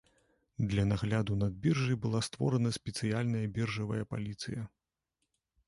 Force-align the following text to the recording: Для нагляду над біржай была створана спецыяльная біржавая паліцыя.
Для 0.69 0.85
нагляду 0.91 1.35
над 1.41 1.59
біржай 1.65 1.99
была 2.07 2.23
створана 2.29 2.73
спецыяльная 2.79 3.45
біржавая 3.59 4.03
паліцыя. 4.15 4.61